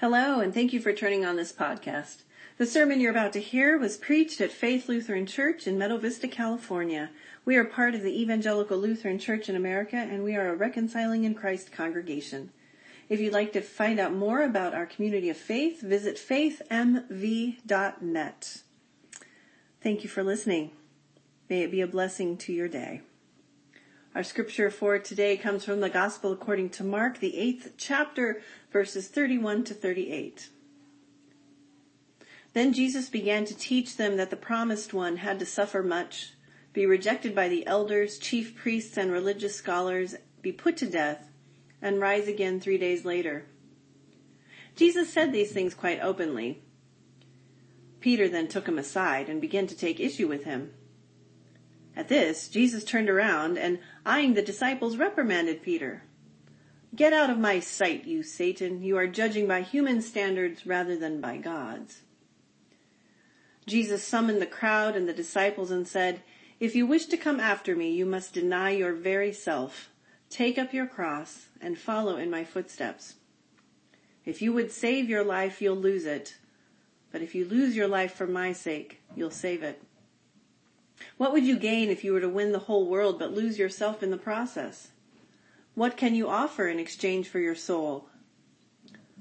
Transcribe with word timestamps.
Hello, 0.00 0.40
and 0.40 0.52
thank 0.54 0.72
you 0.72 0.80
for 0.80 0.94
turning 0.94 1.26
on 1.26 1.36
this 1.36 1.52
podcast. 1.52 2.22
The 2.56 2.64
sermon 2.64 3.00
you're 3.00 3.10
about 3.10 3.34
to 3.34 3.38
hear 3.38 3.76
was 3.76 3.98
preached 3.98 4.40
at 4.40 4.50
Faith 4.50 4.88
Lutheran 4.88 5.26
Church 5.26 5.66
in 5.66 5.76
Meadow 5.76 5.98
Vista, 5.98 6.26
California. 6.26 7.10
We 7.44 7.56
are 7.56 7.64
part 7.64 7.94
of 7.94 8.00
the 8.00 8.18
Evangelical 8.18 8.78
Lutheran 8.78 9.18
Church 9.18 9.50
in 9.50 9.56
America, 9.56 9.96
and 9.96 10.24
we 10.24 10.36
are 10.36 10.48
a 10.48 10.56
Reconciling 10.56 11.24
in 11.24 11.34
Christ 11.34 11.70
congregation. 11.70 12.50
If 13.10 13.20
you'd 13.20 13.34
like 13.34 13.52
to 13.52 13.60
find 13.60 14.00
out 14.00 14.14
more 14.14 14.42
about 14.42 14.72
our 14.72 14.86
community 14.86 15.28
of 15.28 15.36
faith, 15.36 15.82
visit 15.82 16.16
faithmv.net. 16.16 18.62
Thank 19.82 20.02
you 20.02 20.08
for 20.08 20.24
listening. 20.24 20.70
May 21.50 21.64
it 21.64 21.70
be 21.70 21.82
a 21.82 21.86
blessing 21.86 22.38
to 22.38 22.54
your 22.54 22.68
day. 22.68 23.02
Our 24.12 24.24
scripture 24.24 24.70
for 24.70 24.98
today 24.98 25.36
comes 25.36 25.64
from 25.64 25.78
the 25.78 25.88
Gospel 25.88 26.32
according 26.32 26.70
to 26.70 26.82
Mark, 26.82 27.20
the 27.20 27.36
eighth 27.36 27.74
chapter, 27.76 28.42
verses 28.70 29.08
31 29.08 29.64
to 29.64 29.74
38. 29.74 30.48
Then 32.52 32.72
Jesus 32.72 33.08
began 33.08 33.44
to 33.44 33.56
teach 33.56 33.96
them 33.96 34.16
that 34.16 34.30
the 34.30 34.36
promised 34.36 34.92
one 34.92 35.18
had 35.18 35.38
to 35.38 35.46
suffer 35.46 35.82
much, 35.82 36.32
be 36.72 36.86
rejected 36.86 37.34
by 37.34 37.48
the 37.48 37.66
elders, 37.66 38.18
chief 38.18 38.56
priests, 38.56 38.96
and 38.96 39.12
religious 39.12 39.54
scholars, 39.54 40.16
be 40.42 40.52
put 40.52 40.76
to 40.78 40.86
death, 40.86 41.30
and 41.82 42.00
rise 42.00 42.28
again 42.28 42.60
three 42.60 42.78
days 42.78 43.04
later. 43.04 43.46
Jesus 44.76 45.12
said 45.12 45.32
these 45.32 45.52
things 45.52 45.74
quite 45.74 46.00
openly. 46.00 46.62
Peter 48.00 48.28
then 48.28 48.48
took 48.48 48.66
him 48.66 48.78
aside 48.78 49.28
and 49.28 49.40
began 49.40 49.66
to 49.66 49.76
take 49.76 50.00
issue 50.00 50.26
with 50.26 50.44
him. 50.44 50.72
At 51.94 52.08
this, 52.08 52.48
Jesus 52.48 52.84
turned 52.84 53.10
around 53.10 53.58
and, 53.58 53.78
eyeing 54.06 54.34
the 54.34 54.42
disciples, 54.42 54.96
reprimanded 54.96 55.62
Peter. 55.62 56.04
Get 56.94 57.12
out 57.12 57.30
of 57.30 57.38
my 57.38 57.60
sight, 57.60 58.04
you 58.04 58.22
Satan. 58.22 58.82
You 58.82 58.96
are 58.96 59.06
judging 59.06 59.46
by 59.46 59.62
human 59.62 60.02
standards 60.02 60.66
rather 60.66 60.96
than 60.96 61.20
by 61.20 61.36
God's. 61.36 62.00
Jesus 63.66 64.02
summoned 64.02 64.42
the 64.42 64.46
crowd 64.46 64.96
and 64.96 65.08
the 65.08 65.12
disciples 65.12 65.70
and 65.70 65.86
said, 65.86 66.22
If 66.58 66.74
you 66.74 66.86
wish 66.86 67.06
to 67.06 67.16
come 67.16 67.38
after 67.38 67.76
me, 67.76 67.92
you 67.92 68.04
must 68.04 68.34
deny 68.34 68.70
your 68.70 68.92
very 68.92 69.32
self, 69.32 69.90
take 70.28 70.58
up 70.58 70.72
your 70.72 70.86
cross, 70.86 71.46
and 71.60 71.78
follow 71.78 72.16
in 72.16 72.30
my 72.30 72.42
footsteps. 72.42 73.14
If 74.24 74.42
you 74.42 74.52
would 74.52 74.72
save 74.72 75.08
your 75.08 75.24
life, 75.24 75.62
you'll 75.62 75.76
lose 75.76 76.06
it. 76.06 76.36
But 77.12 77.22
if 77.22 77.34
you 77.34 77.44
lose 77.44 77.76
your 77.76 77.88
life 77.88 78.14
for 78.14 78.26
my 78.26 78.52
sake, 78.52 79.00
you'll 79.14 79.30
save 79.30 79.62
it. 79.62 79.82
What 81.16 81.32
would 81.32 81.44
you 81.44 81.58
gain 81.58 81.88
if 81.88 82.02
you 82.02 82.12
were 82.12 82.20
to 82.20 82.28
win 82.28 82.52
the 82.52 82.58
whole 82.58 82.86
world 82.86 83.18
but 83.18 83.32
lose 83.32 83.58
yourself 83.58 84.02
in 84.02 84.10
the 84.10 84.18
process? 84.18 84.88
What 85.74 85.96
can 85.96 86.14
you 86.14 86.28
offer 86.28 86.68
in 86.68 86.78
exchange 86.78 87.28
for 87.28 87.38
your 87.38 87.54
soul? 87.54 88.08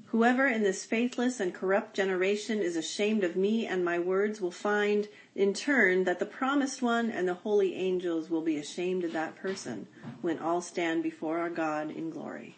Whoever 0.07 0.47
in 0.47 0.63
this 0.63 0.85
faithless 0.85 1.39
and 1.39 1.53
corrupt 1.53 1.95
generation 1.95 2.59
is 2.59 2.75
ashamed 2.75 3.23
of 3.23 3.35
me 3.35 3.67
and 3.67 3.85
my 3.85 3.99
words 3.99 4.41
will 4.41 4.49
find 4.49 5.07
in 5.35 5.53
turn 5.53 6.05
that 6.05 6.17
the 6.17 6.25
promised 6.25 6.81
one 6.81 7.11
and 7.11 7.27
the 7.27 7.35
holy 7.35 7.75
angels 7.75 8.27
will 8.27 8.41
be 8.41 8.57
ashamed 8.57 9.03
of 9.03 9.13
that 9.13 9.35
person 9.35 9.87
when 10.21 10.39
all 10.39 10.61
stand 10.61 11.03
before 11.03 11.37
our 11.37 11.51
God 11.51 11.91
in 11.91 12.09
glory. 12.09 12.57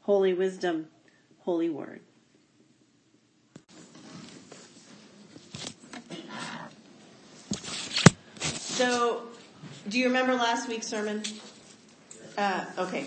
Holy 0.00 0.34
wisdom, 0.34 0.88
holy 1.38 1.70
word. 1.70 2.00
So, 8.40 9.22
do 9.88 9.96
you 9.96 10.06
remember 10.06 10.34
last 10.34 10.68
week's 10.68 10.88
sermon? 10.88 11.22
Uh, 12.36 12.64
okay. 12.78 13.06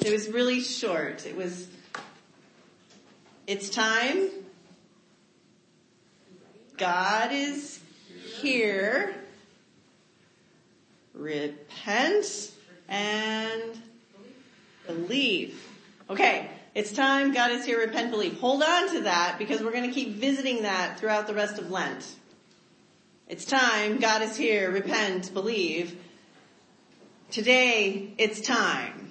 it 0.00 0.12
was 0.12 0.28
really 0.28 0.60
short. 0.60 1.26
It 1.26 1.36
was, 1.36 1.68
it's 3.46 3.70
time. 3.70 4.28
God 6.76 7.32
is 7.32 7.80
here. 8.40 9.14
Repent 11.14 12.52
and 12.88 13.80
believe. 14.86 15.62
Okay, 16.10 16.50
it's 16.74 16.92
time. 16.92 17.32
God 17.32 17.50
is 17.52 17.64
here. 17.64 17.78
Repent, 17.78 18.10
believe. 18.10 18.38
Hold 18.40 18.62
on 18.62 18.90
to 18.90 19.00
that 19.02 19.36
because 19.38 19.62
we're 19.62 19.72
going 19.72 19.88
to 19.88 19.94
keep 19.94 20.16
visiting 20.16 20.62
that 20.62 21.00
throughout 21.00 21.26
the 21.26 21.34
rest 21.34 21.58
of 21.58 21.70
Lent. 21.70 22.06
It's 23.28 23.44
time. 23.44 23.98
God 23.98 24.22
is 24.22 24.36
here. 24.36 24.70
Repent, 24.70 25.32
believe. 25.32 25.98
Today, 27.30 28.12
it's 28.18 28.40
time. 28.40 29.10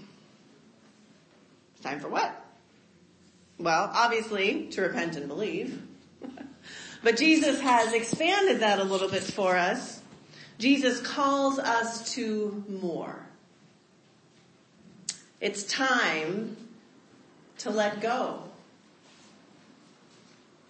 It's 1.73 1.83
time 1.83 1.99
for 1.99 2.07
what? 2.07 2.43
Well, 3.59 3.91
obviously, 3.93 4.67
to 4.67 4.81
repent 4.81 5.17
and 5.17 5.27
believe. 5.27 5.81
but 7.03 7.17
Jesus 7.17 7.59
has 7.59 7.93
expanded 7.93 8.61
that 8.61 8.79
a 8.79 8.83
little 8.83 9.09
bit 9.09 9.21
for 9.21 9.57
us. 9.57 10.01
Jesus 10.57 11.01
calls 11.01 11.59
us 11.59 12.13
to 12.13 12.63
more. 12.69 13.19
It's 15.41 15.63
time 15.63 16.55
to 17.59 17.69
let 17.69 17.99
go 17.99 18.43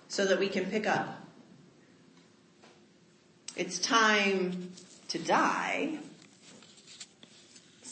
so 0.09 0.25
that 0.25 0.39
we 0.39 0.49
can 0.49 0.65
pick 0.65 0.87
up. 0.87 1.21
It's 3.55 3.77
time 3.77 4.71
to 5.09 5.19
die 5.19 5.99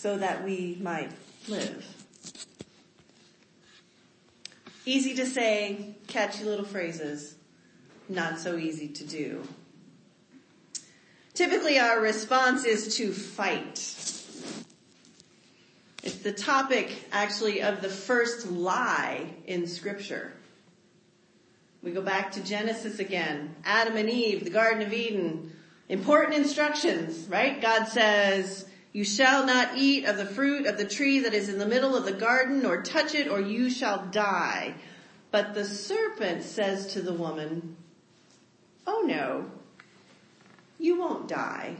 so 0.04 0.18
that 0.18 0.44
we 0.44 0.78
might 0.82 1.10
live. 1.48 1.86
Easy 4.86 5.16
to 5.16 5.26
say, 5.26 5.96
catchy 6.08 6.44
little 6.44 6.66
phrases, 6.66 7.36
not 8.10 8.38
so 8.38 8.58
easy 8.58 8.90
to 8.90 9.06
do. 9.06 9.42
Typically 11.34 11.80
our 11.80 12.02
response 12.02 12.66
is 12.66 12.98
to 12.98 13.14
fight. 13.14 13.80
It's 16.04 16.18
the 16.22 16.34
topic 16.34 16.92
actually 17.14 17.62
of 17.62 17.82
the 17.82 17.88
first 17.88 18.52
lie 18.52 19.34
in 19.48 19.66
scripture. 19.68 20.34
We 21.82 21.92
go 21.92 22.02
back 22.02 22.34
to 22.34 22.44
Genesis 22.44 23.00
again. 23.00 23.56
Adam 23.64 23.96
and 23.96 24.10
Eve, 24.10 24.44
the 24.44 24.50
Garden 24.50 24.86
of 24.86 24.92
Eden. 24.92 25.54
Important 25.88 26.36
instructions, 26.36 27.26
right? 27.30 27.62
God 27.62 27.86
says, 27.86 28.68
you 28.94 29.04
shall 29.04 29.44
not 29.44 29.76
eat 29.76 30.06
of 30.06 30.18
the 30.18 30.26
fruit 30.26 30.68
of 30.68 30.78
the 30.78 30.86
tree 30.86 31.20
that 31.20 31.34
is 31.34 31.50
in 31.50 31.58
the 31.58 31.66
middle 31.66 31.96
of 31.96 32.06
the 32.06 32.14
garden, 32.14 32.62
nor 32.62 32.84
touch 32.84 33.16
it, 33.16 33.28
or 33.28 33.42
you 33.42 33.72
shall 33.72 34.06
die. 34.06 34.76
But 35.32 35.56
the 35.56 35.66
serpent 35.66 36.44
says 36.44 36.94
to 36.94 37.02
the 37.02 37.14
woman, 37.14 37.76
Oh 38.86 39.04
no, 39.04 39.50
you 40.78 41.00
won't 41.00 41.28
die. 41.28 41.78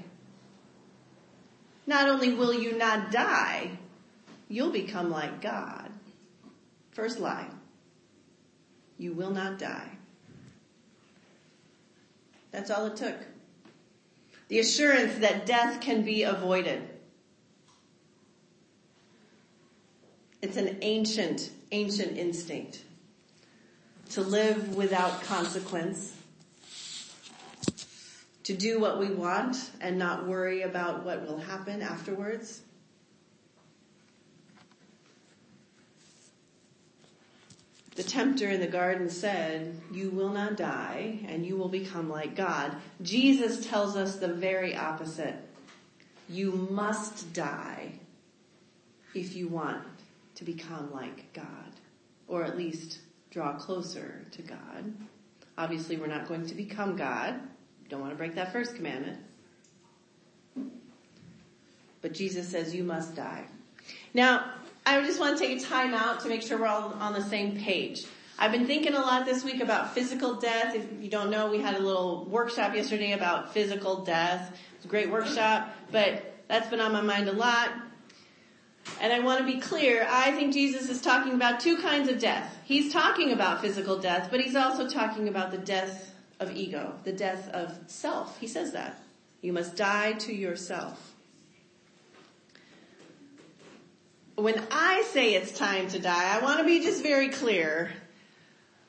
Not 1.86 2.10
only 2.10 2.34
will 2.34 2.54
you 2.54 2.76
not 2.78 3.12
die, 3.12 3.78
you'll 4.50 4.72
become 4.72 5.12
like 5.12 5.40
God. 5.40 5.92
First 6.92 7.20
lie. 7.20 7.48
You 8.98 9.14
will 9.14 9.32
not 9.32 9.60
die. 9.60 9.90
That's 12.52 12.72
all 12.72 12.88
it 12.88 12.96
took. 12.96 13.18
The 14.48 14.60
assurance 14.60 15.20
that 15.20 15.46
death 15.46 15.80
can 15.82 16.04
be 16.04 16.24
avoided. 16.24 16.93
It's 20.44 20.58
an 20.58 20.80
ancient, 20.82 21.52
ancient 21.72 22.18
instinct 22.18 22.82
to 24.10 24.20
live 24.20 24.76
without 24.76 25.24
consequence, 25.24 26.14
to 28.44 28.54
do 28.54 28.78
what 28.78 29.00
we 29.00 29.08
want 29.08 29.56
and 29.80 29.98
not 29.98 30.28
worry 30.28 30.64
about 30.64 31.06
what 31.06 31.26
will 31.26 31.38
happen 31.38 31.82
afterwards. 31.82 32.62
The 37.96 38.04
tempter 38.04 38.50
in 38.50 38.60
the 38.60 38.68
garden 38.68 39.10
said, 39.10 39.80
you 39.94 40.10
will 40.10 40.32
not 40.32 40.58
die 40.58 41.20
and 41.26 41.46
you 41.46 41.56
will 41.56 41.70
become 41.70 42.10
like 42.10 42.36
God. 42.36 42.76
Jesus 43.02 43.66
tells 43.66 43.96
us 43.96 44.18
the 44.18 44.28
very 44.28 44.76
opposite. 44.76 45.36
You 46.28 46.52
must 46.52 47.32
die 47.32 47.94
if 49.16 49.38
you 49.38 49.48
want 49.48 49.93
to 50.44 50.52
become 50.52 50.92
like 50.94 51.32
God, 51.34 51.46
or 52.28 52.44
at 52.44 52.58
least 52.58 53.00
draw 53.32 53.54
closer 53.54 54.22
to 54.32 54.42
God. 54.42 54.94
Obviously 55.58 55.98
we're 55.98 56.08
not 56.08 56.28
going 56.28 56.46
to 56.48 56.56
become 56.56 56.96
God. 56.96 57.36
Don't 57.90 58.02
want 58.02 58.12
to 58.12 58.18
break 58.18 58.36
that 58.36 58.52
first 58.52 58.76
commandment. 58.76 59.20
But 62.02 62.14
Jesus 62.14 62.50
says 62.50 62.76
you 62.76 62.84
must 62.84 63.16
die. 63.16 63.46
Now, 64.14 64.52
I 64.86 65.02
just 65.02 65.20
want 65.20 65.38
to 65.38 65.48
take 65.48 65.62
a 65.62 65.64
time 65.64 65.94
out 65.94 66.20
to 66.22 66.30
make 66.30 66.42
sure 66.42 66.58
we're 66.58 66.68
all 66.68 66.94
on 66.94 67.14
the 67.14 67.24
same 67.24 67.58
page. 67.58 68.06
I've 68.38 68.52
been 68.52 68.68
thinking 68.68 68.94
a 68.94 69.00
lot 69.00 69.26
this 69.26 69.44
week 69.44 69.62
about 69.62 69.94
physical 69.94 70.36
death. 70.36 70.76
If 70.76 70.86
you 71.02 71.10
don't 71.10 71.30
know, 71.30 71.50
we 71.50 71.60
had 71.60 71.76
a 71.76 71.80
little 71.80 72.26
workshop 72.26 72.76
yesterday 72.76 73.14
about 73.14 73.54
physical 73.54 74.04
death. 74.04 74.52
It 74.52 74.78
was 74.78 74.86
a 74.86 74.88
great 74.90 75.10
workshop, 75.10 75.74
but 75.92 76.36
that's 76.48 76.68
been 76.70 76.82
on 76.82 76.92
my 76.92 77.02
mind 77.02 77.30
a 77.30 77.34
lot. 77.34 77.70
And 79.00 79.12
I 79.12 79.20
want 79.20 79.40
to 79.40 79.46
be 79.46 79.60
clear, 79.60 80.06
I 80.10 80.32
think 80.32 80.54
Jesus 80.54 80.90
is 80.90 81.02
talking 81.02 81.34
about 81.34 81.60
two 81.60 81.78
kinds 81.78 82.10
of 82.10 82.20
death. 82.20 82.58
He's 82.66 82.92
talking 82.92 83.32
about 83.32 83.62
physical 83.62 84.00
death, 84.00 84.30
but 84.32 84.40
he's 84.40 84.56
also 84.56 84.90
talking 84.90 85.28
about 85.28 85.52
the 85.52 85.58
death 85.58 86.14
of 86.40 86.56
ego, 86.56 86.94
the 87.04 87.12
death 87.12 87.50
of 87.50 87.78
self. 87.88 88.40
He 88.40 88.48
says 88.48 88.72
that. 88.74 89.02
You 89.42 89.54
must 89.54 89.76
die 89.76 90.14
to 90.14 90.34
yourself. 90.34 91.14
When 94.36 94.62
I 94.72 95.04
say 95.12 95.36
it's 95.36 95.52
time 95.52 95.88
to 95.90 96.00
die, 96.00 96.36
I 96.36 96.42
want 96.42 96.60
to 96.60 96.66
be 96.66 96.80
just 96.80 97.04
very 97.04 97.30
clear 97.30 97.92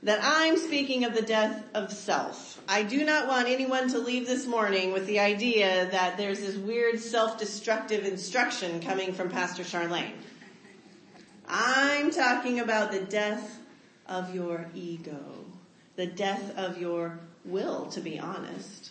that 0.05 0.21
I'm 0.23 0.59
speaking 0.59 1.05
of 1.05 1.15
the 1.15 1.23
death 1.23 1.65
of 1.75 1.91
self. 1.91 2.63
I 2.69 2.83
do 2.83 3.05
not 3.05 3.27
want 3.27 3.49
anyone 3.49 3.89
to 3.89 3.99
leave 3.99 4.27
this 4.27 4.47
morning 4.47 4.93
with 4.93 5.07
the 5.07 5.19
idea 5.19 5.89
that 5.91 6.19
there's 6.19 6.41
this 6.41 6.57
weird 6.57 7.01
self-destructive 7.01 8.05
instruction 8.05 8.81
coming 8.81 9.15
from 9.15 9.31
Pastor 9.31 9.63
Charlane. 9.63 10.13
I'm 11.49 12.11
talking 12.11 12.61
about 12.61 12.93
the 12.93 13.01
death 13.01 13.59
of 14.07 14.35
your 14.35 14.67
ego, 14.75 15.25
the 15.97 16.07
death 16.07 16.57
of 16.59 16.79
your 16.79 17.19
will, 17.47 17.87
to 17.87 18.01
be 18.01 18.19
honest. 18.19 18.91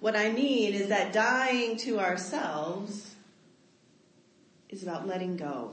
What 0.00 0.16
I 0.16 0.30
mean 0.30 0.74
is 0.74 0.88
that 0.88 1.14
dying 1.14 1.78
to 1.78 1.98
ourselves 1.98 3.14
is 4.68 4.82
about 4.82 5.06
letting 5.06 5.38
go. 5.38 5.72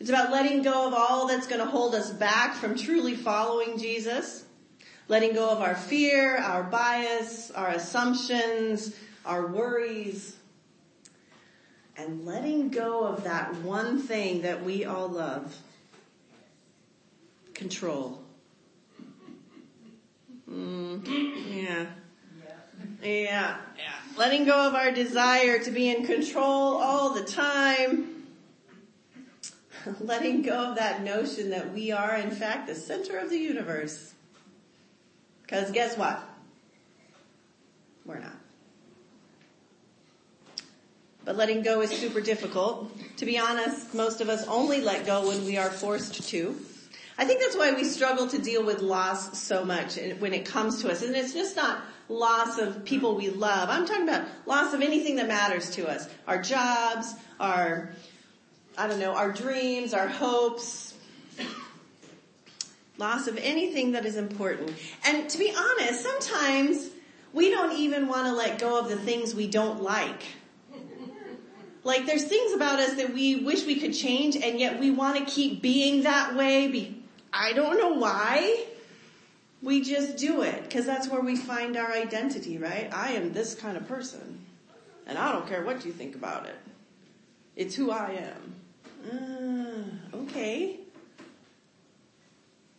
It's 0.00 0.10
about 0.10 0.30
letting 0.30 0.62
go 0.62 0.86
of 0.86 0.94
all 0.94 1.26
that's 1.26 1.48
going 1.48 1.60
to 1.60 1.66
hold 1.66 1.94
us 1.94 2.10
back 2.10 2.54
from 2.54 2.76
truly 2.76 3.16
following 3.16 3.78
Jesus. 3.78 4.44
Letting 5.08 5.34
go 5.34 5.50
of 5.50 5.60
our 5.60 5.74
fear, 5.74 6.36
our 6.36 6.62
bias, 6.62 7.50
our 7.50 7.70
assumptions, 7.70 8.94
our 9.24 9.46
worries. 9.48 10.36
And 11.96 12.24
letting 12.24 12.68
go 12.68 13.04
of 13.04 13.24
that 13.24 13.56
one 13.56 13.98
thing 13.98 14.42
that 14.42 14.64
we 14.64 14.84
all 14.84 15.08
love. 15.08 15.56
Control. 17.54 18.22
Mm, 20.48 21.04
yeah. 21.64 21.86
Yeah, 23.02 23.56
yeah. 23.76 23.94
Letting 24.16 24.44
go 24.44 24.68
of 24.68 24.74
our 24.74 24.92
desire 24.92 25.58
to 25.58 25.70
be 25.72 25.88
in 25.88 26.06
control 26.06 26.76
all 26.76 27.14
the 27.14 27.24
time. 27.24 28.17
Letting 30.00 30.42
go 30.42 30.70
of 30.70 30.76
that 30.76 31.02
notion 31.02 31.50
that 31.50 31.72
we 31.72 31.92
are 31.92 32.16
in 32.16 32.30
fact 32.30 32.66
the 32.66 32.74
center 32.74 33.18
of 33.18 33.30
the 33.30 33.38
universe. 33.38 34.14
Cause 35.46 35.70
guess 35.70 35.96
what? 35.96 36.22
We're 38.04 38.18
not. 38.18 38.36
But 41.24 41.36
letting 41.36 41.62
go 41.62 41.82
is 41.82 41.90
super 41.90 42.22
difficult. 42.22 42.90
To 43.18 43.26
be 43.26 43.38
honest, 43.38 43.94
most 43.94 44.22
of 44.22 44.30
us 44.30 44.46
only 44.46 44.80
let 44.80 45.04
go 45.04 45.28
when 45.28 45.44
we 45.44 45.58
are 45.58 45.68
forced 45.68 46.28
to. 46.30 46.56
I 47.18 47.24
think 47.24 47.40
that's 47.40 47.56
why 47.56 47.72
we 47.72 47.84
struggle 47.84 48.28
to 48.28 48.38
deal 48.38 48.64
with 48.64 48.80
loss 48.80 49.38
so 49.38 49.64
much 49.64 49.98
when 50.20 50.32
it 50.32 50.46
comes 50.46 50.80
to 50.82 50.90
us. 50.90 51.02
And 51.02 51.14
it's 51.14 51.34
just 51.34 51.56
not 51.56 51.82
loss 52.08 52.58
of 52.58 52.84
people 52.84 53.14
we 53.14 53.28
love. 53.28 53.68
I'm 53.68 53.86
talking 53.86 54.08
about 54.08 54.26
loss 54.46 54.72
of 54.72 54.80
anything 54.80 55.16
that 55.16 55.28
matters 55.28 55.70
to 55.72 55.86
us. 55.88 56.08
Our 56.26 56.40
jobs, 56.40 57.12
our, 57.38 57.92
I 58.78 58.86
don't 58.86 59.00
know, 59.00 59.14
our 59.14 59.32
dreams, 59.32 59.92
our 59.92 60.06
hopes. 60.06 60.94
Loss 62.96 63.26
of 63.26 63.36
anything 63.36 63.92
that 63.92 64.06
is 64.06 64.16
important. 64.16 64.72
And 65.04 65.28
to 65.28 65.38
be 65.38 65.52
honest, 65.56 66.02
sometimes 66.02 66.88
we 67.32 67.50
don't 67.50 67.76
even 67.76 68.06
want 68.08 68.26
to 68.26 68.32
let 68.32 68.58
go 68.58 68.78
of 68.78 68.88
the 68.88 68.96
things 68.96 69.34
we 69.34 69.48
don't 69.48 69.82
like. 69.82 70.22
Like 71.82 72.06
there's 72.06 72.24
things 72.24 72.52
about 72.52 72.78
us 72.78 72.94
that 72.94 73.12
we 73.12 73.36
wish 73.36 73.66
we 73.66 73.80
could 73.80 73.94
change 73.94 74.36
and 74.36 74.60
yet 74.60 74.78
we 74.78 74.90
want 74.90 75.18
to 75.18 75.24
keep 75.24 75.60
being 75.60 76.02
that 76.04 76.36
way 76.36 76.94
I 77.32 77.52
don't 77.52 77.78
know 77.78 77.94
why. 77.94 78.64
We 79.62 79.82
just 79.82 80.16
do 80.16 80.42
it 80.42 80.62
because 80.62 80.86
that's 80.86 81.08
where 81.08 81.20
we 81.20 81.36
find 81.36 81.76
our 81.76 81.92
identity, 81.92 82.58
right? 82.58 82.92
I 82.92 83.12
am 83.12 83.32
this 83.32 83.54
kind 83.54 83.76
of 83.76 83.88
person 83.88 84.44
and 85.06 85.18
I 85.18 85.32
don't 85.32 85.48
care 85.48 85.64
what 85.64 85.84
you 85.84 85.92
think 85.92 86.14
about 86.14 86.46
it. 86.46 86.56
It's 87.56 87.74
who 87.74 87.90
I 87.90 88.10
am. 88.10 88.57
Uh, 89.10 90.16
okay. 90.16 90.76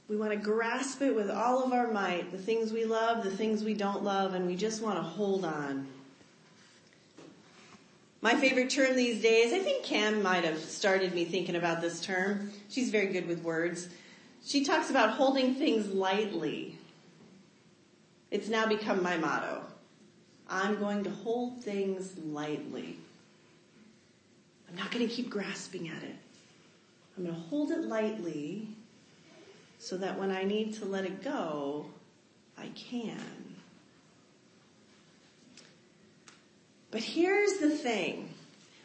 We 0.07 0.17
want 0.17 0.31
to 0.31 0.37
grasp 0.37 1.01
it 1.01 1.15
with 1.15 1.29
all 1.29 1.63
of 1.63 1.71
our 1.71 1.91
might, 1.91 2.31
the 2.31 2.37
things 2.37 2.73
we 2.73 2.85
love, 2.85 3.23
the 3.23 3.31
things 3.31 3.63
we 3.63 3.73
don't 3.73 4.03
love, 4.03 4.33
and 4.33 4.47
we 4.47 4.55
just 4.55 4.81
want 4.81 4.97
to 4.97 5.03
hold 5.03 5.45
on. 5.45 5.87
My 8.21 8.35
favorite 8.35 8.69
term 8.69 8.95
these 8.95 9.21
days, 9.21 9.53
I 9.53 9.59
think 9.59 9.83
Cam 9.83 10.21
might 10.21 10.43
have 10.43 10.59
started 10.59 11.13
me 11.13 11.23
thinking 11.25 11.55
about 11.55 11.79
this 11.79 12.01
term. 12.01 12.51
She's 12.69 12.89
very 12.89 13.13
good 13.13 13.27
with 13.27 13.43
words. 13.43 13.87
She 14.43 14.65
talks 14.65 14.89
about 14.89 15.11
holding 15.11 15.55
things 15.55 15.93
lightly. 15.93 16.77
It's 18.31 18.49
now 18.49 18.65
become 18.65 19.01
my 19.01 19.17
motto. 19.17 19.63
I'm 20.49 20.79
going 20.79 21.03
to 21.03 21.09
hold 21.09 21.63
things 21.63 22.17
lightly. 22.17 22.97
Not 24.89 24.97
going 24.97 25.07
to 25.07 25.13
keep 25.15 25.29
grasping 25.29 25.87
at 25.87 26.01
it. 26.01 26.15
I'm 27.15 27.25
going 27.25 27.35
to 27.35 27.41
hold 27.41 27.69
it 27.69 27.83
lightly 27.85 28.69
so 29.77 29.97
that 29.97 30.17
when 30.17 30.31
I 30.31 30.45
need 30.45 30.73
to 30.79 30.85
let 30.85 31.05
it 31.05 31.23
go, 31.23 31.85
I 32.57 32.69
can. 32.69 33.53
But 36.89 37.01
here's 37.01 37.59
the 37.59 37.69
thing. 37.69 38.33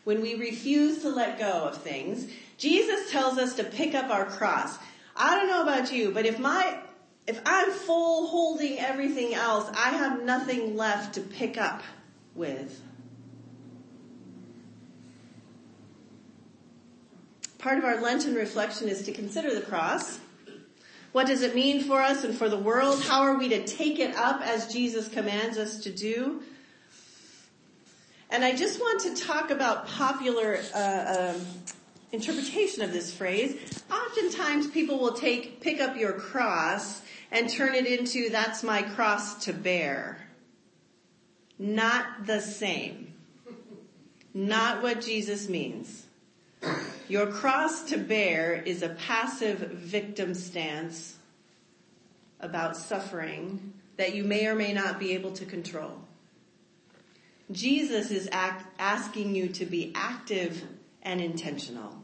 When 0.05 0.21
we 0.21 0.35
refuse 0.35 1.01
to 1.01 1.09
let 1.09 1.39
go 1.39 1.69
of 1.69 1.79
things, 1.79 2.31
Jesus 2.59 3.11
tells 3.11 3.39
us 3.39 3.57
to 3.57 3.65
pick 3.65 3.95
up 3.95 4.11
our 4.11 4.27
cross. 4.27 4.77
I 5.17 5.35
don't 5.37 5.49
know 5.49 5.63
about 5.63 5.91
you, 5.91 6.11
but 6.11 6.27
if 6.27 6.39
my, 6.39 6.81
if 7.27 7.41
I'm 7.47 7.71
full 7.71 8.27
holding 8.27 8.79
everything 8.79 9.33
else, 9.33 9.71
I 9.75 9.89
have 9.89 10.23
nothing 10.23 10.77
left 10.77 11.15
to 11.15 11.23
pick 11.23 11.57
up 11.57 11.83
with. 12.35 12.79
Part 17.65 17.79
of 17.79 17.85
our 17.87 17.99
Lenten 17.99 18.35
reflection 18.35 18.89
is 18.89 19.05
to 19.05 19.13
consider 19.13 19.55
the 19.55 19.63
cross. 19.63 20.21
What 21.13 21.27
does 21.27 21.41
it 21.41 21.55
mean 21.55 21.83
for 21.83 21.99
us 21.99 22.23
and 22.23 22.37
for 22.37 22.51
the 22.51 22.59
world? 22.59 23.03
How 23.03 23.23
are 23.23 23.39
we 23.39 23.49
to 23.49 23.65
take 23.65 23.99
it 23.99 24.15
up 24.17 24.43
as 24.43 24.71
Jesus 24.71 25.09
commands 25.09 25.57
us 25.57 25.81
to 25.85 25.91
do? 25.91 26.43
And 28.29 28.45
I 28.45 28.55
just 28.55 28.79
want 28.81 29.01
to 29.05 29.17
talk 29.17 29.51
about 29.51 29.89
popular 29.89 30.59
uh, 30.75 31.33
um, 31.35 31.47
interpretation 32.13 32.83
of 32.83 32.93
this 32.93 33.11
phrase. 33.11 33.57
Oftentimes 33.91 34.67
people 34.67 34.99
will 34.99 35.15
take, 35.15 35.63
pick 35.63 35.81
up 35.81 35.97
your 35.97 36.13
cross 36.13 37.01
and 37.33 37.49
turn 37.49 37.75
it 37.75 37.87
into, 37.87 38.29
that's 38.29 38.63
my 38.63 38.83
cross 38.83 39.43
to 39.47 39.55
bear. 39.55 40.19
Not 41.59 42.27
the 42.27 42.41
same. 42.41 43.15
Not 44.35 44.83
what 44.83 45.01
Jesus 45.01 45.49
means. 45.49 46.04
Your 47.09 47.27
cross 47.27 47.85
to 47.91 47.99
bear 47.99 48.55
is 48.55 48.83
a 48.83 48.89
passive 48.89 49.59
victim 49.59 50.35
stance 50.35 51.17
about 52.41 52.77
suffering 52.77 53.75
that 53.97 54.15
you 54.15 54.25
may 54.25 54.47
or 54.47 54.55
may 54.55 54.73
not 54.73 54.99
be 54.99 55.13
able 55.13 55.33
to 55.33 55.45
control. 55.45 56.01
Jesus 57.53 58.11
is 58.11 58.29
act, 58.33 58.67
asking 58.79 59.35
you 59.35 59.49
to 59.49 59.67
be 59.67 59.93
active 59.95 60.65
and 61.03 61.21
intentional. 61.21 61.95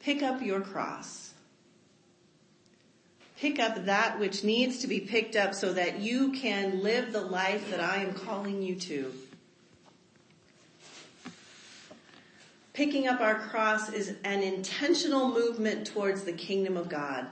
Pick 0.00 0.22
up 0.22 0.40
your 0.40 0.62
cross. 0.62 1.34
Pick 3.38 3.58
up 3.58 3.84
that 3.84 4.18
which 4.18 4.44
needs 4.44 4.78
to 4.78 4.86
be 4.86 5.00
picked 5.00 5.36
up 5.36 5.54
so 5.54 5.74
that 5.74 6.00
you 6.00 6.32
can 6.32 6.82
live 6.82 7.12
the 7.12 7.20
life 7.20 7.70
that 7.70 7.80
I 7.80 7.96
am 7.96 8.14
calling 8.14 8.62
you 8.62 8.76
to. 8.76 9.12
Picking 12.74 13.06
up 13.06 13.20
our 13.20 13.36
cross 13.36 13.92
is 13.92 14.14
an 14.24 14.42
intentional 14.42 15.28
movement 15.28 15.86
towards 15.86 16.24
the 16.24 16.32
kingdom 16.32 16.76
of 16.76 16.88
God. 16.88 17.28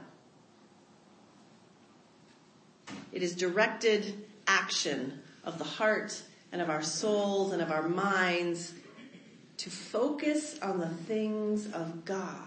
It 3.11 3.25
is 3.25 3.35
directed 3.35 4.25
action 4.47 5.21
of 5.45 5.59
the 5.59 5.65
heart 5.65 6.23
and 6.53 6.63
of 6.63 6.71
our 6.71 6.81
souls 6.81 7.53
and 7.53 7.61
of 7.61 7.73
our 7.73 7.89
minds 7.89 8.73
to 9.57 9.69
focus 9.69 10.61
on 10.63 10.79
the 10.79 10.89
things 10.89 11.67
of 11.73 12.05
God. 12.05 12.39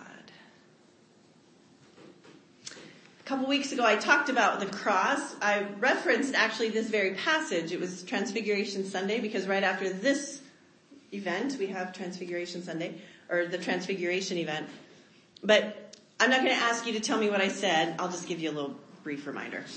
A 2.71 3.23
couple 3.25 3.45
weeks 3.47 3.73
ago 3.73 3.83
I 3.83 3.97
talked 3.97 4.29
about 4.29 4.61
the 4.61 4.67
cross. 4.67 5.35
I 5.41 5.65
referenced 5.79 6.33
actually 6.33 6.69
this 6.69 6.89
very 6.89 7.15
passage. 7.15 7.73
It 7.73 7.79
was 7.81 8.03
Transfiguration 8.03 8.85
Sunday 8.85 9.19
because 9.19 9.47
right 9.47 9.63
after 9.63 9.89
this 9.89 10.41
event 11.13 11.57
we 11.59 11.67
have 11.67 11.93
Transfiguration 11.93 12.63
Sunday 12.63 12.95
or 13.29 13.45
the 13.45 13.57
Transfiguration 13.57 14.37
event. 14.37 14.67
But 15.43 15.95
I'm 16.19 16.29
not 16.29 16.41
going 16.41 16.55
to 16.55 16.61
ask 16.61 16.85
you 16.85 16.93
to 16.93 16.99
tell 16.99 17.17
me 17.17 17.29
what 17.29 17.41
I 17.41 17.49
said. 17.49 17.95
I'll 17.99 18.09
just 18.09 18.27
give 18.27 18.39
you 18.39 18.49
a 18.49 18.53
little 18.53 18.75
brief 19.03 19.27
reminder. 19.27 19.63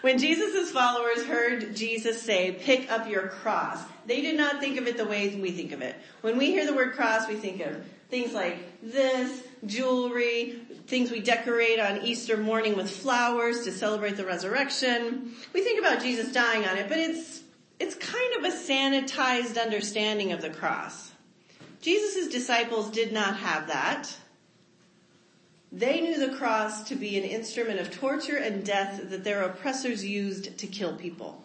When 0.00 0.18
Jesus' 0.18 0.70
followers 0.70 1.24
heard 1.24 1.74
Jesus 1.74 2.22
say, 2.22 2.52
pick 2.52 2.90
up 2.90 3.08
your 3.08 3.26
cross, 3.26 3.82
they 4.06 4.20
did 4.20 4.36
not 4.36 4.60
think 4.60 4.78
of 4.78 4.86
it 4.86 4.96
the 4.96 5.04
way 5.04 5.34
we 5.34 5.50
think 5.50 5.72
of 5.72 5.82
it. 5.82 5.96
When 6.20 6.38
we 6.38 6.46
hear 6.46 6.64
the 6.64 6.74
word 6.74 6.92
cross, 6.92 7.26
we 7.26 7.34
think 7.34 7.60
of 7.60 7.84
things 8.08 8.32
like 8.32 8.80
this, 8.80 9.42
jewelry, 9.66 10.60
things 10.86 11.10
we 11.10 11.20
decorate 11.20 11.80
on 11.80 12.02
Easter 12.02 12.36
morning 12.36 12.76
with 12.76 12.88
flowers 12.88 13.64
to 13.64 13.72
celebrate 13.72 14.16
the 14.16 14.24
resurrection. 14.24 15.32
We 15.52 15.62
think 15.62 15.80
about 15.80 16.00
Jesus 16.00 16.32
dying 16.32 16.64
on 16.64 16.78
it, 16.78 16.88
but 16.88 16.98
it's, 16.98 17.42
it's 17.80 17.94
kind 17.94 18.34
of 18.36 18.44
a 18.44 18.56
sanitized 18.56 19.60
understanding 19.60 20.32
of 20.32 20.42
the 20.42 20.50
cross. 20.50 21.12
Jesus' 21.80 22.28
disciples 22.28 22.90
did 22.90 23.12
not 23.12 23.36
have 23.36 23.68
that. 23.68 24.14
They 25.70 26.00
knew 26.00 26.18
the 26.18 26.36
cross 26.36 26.88
to 26.88 26.96
be 26.96 27.18
an 27.18 27.24
instrument 27.24 27.78
of 27.78 27.90
torture 27.90 28.36
and 28.36 28.64
death 28.64 29.10
that 29.10 29.22
their 29.22 29.42
oppressors 29.42 30.04
used 30.04 30.58
to 30.58 30.66
kill 30.66 30.96
people. 30.96 31.44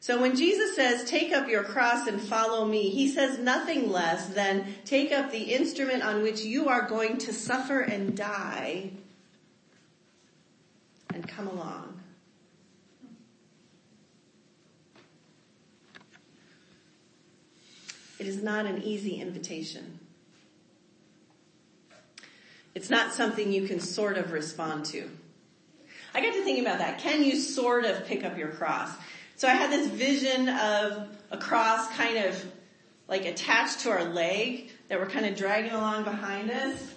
So 0.00 0.20
when 0.20 0.36
Jesus 0.36 0.76
says, 0.76 1.08
take 1.08 1.32
up 1.32 1.48
your 1.48 1.64
cross 1.64 2.06
and 2.06 2.20
follow 2.20 2.66
me, 2.66 2.90
he 2.90 3.08
says 3.08 3.38
nothing 3.38 3.90
less 3.90 4.26
than 4.28 4.66
take 4.84 5.12
up 5.12 5.32
the 5.32 5.54
instrument 5.54 6.02
on 6.02 6.22
which 6.22 6.42
you 6.42 6.68
are 6.68 6.86
going 6.86 7.16
to 7.18 7.32
suffer 7.32 7.80
and 7.80 8.14
die 8.14 8.90
and 11.14 11.26
come 11.26 11.48
along. 11.48 11.93
It 18.24 18.28
is 18.28 18.42
not 18.42 18.64
an 18.64 18.82
easy 18.82 19.20
invitation. 19.20 19.98
It's 22.74 22.88
not 22.88 23.12
something 23.12 23.52
you 23.52 23.68
can 23.68 23.80
sort 23.80 24.16
of 24.16 24.32
respond 24.32 24.86
to. 24.86 25.10
I 26.14 26.22
got 26.22 26.32
to 26.32 26.42
thinking 26.42 26.64
about 26.64 26.78
that. 26.78 27.00
Can 27.00 27.22
you 27.22 27.36
sort 27.36 27.84
of 27.84 28.06
pick 28.06 28.24
up 28.24 28.38
your 28.38 28.48
cross? 28.48 28.90
So 29.36 29.46
I 29.46 29.50
had 29.50 29.70
this 29.70 29.88
vision 29.88 30.48
of 30.48 31.06
a 31.32 31.36
cross 31.36 31.86
kind 31.98 32.16
of 32.16 32.42
like 33.08 33.26
attached 33.26 33.80
to 33.80 33.90
our 33.90 34.04
leg 34.04 34.70
that 34.88 34.98
we're 34.98 35.10
kind 35.10 35.26
of 35.26 35.36
dragging 35.36 35.72
along 35.72 36.04
behind 36.04 36.50
us. 36.50 36.94